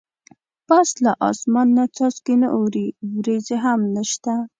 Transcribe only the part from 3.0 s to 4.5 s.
ورېځې هم نشته.